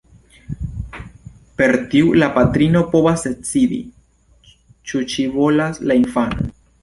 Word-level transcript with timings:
Per 1.59 1.75
tiu 1.91 2.07
la 2.23 2.29
patrino 2.37 2.81
povas 2.95 3.27
decidi, 3.27 3.79
ĉu 4.93 5.03
ŝi 5.15 5.27
volas 5.37 5.81
la 5.91 5.99
infanon. 6.03 6.51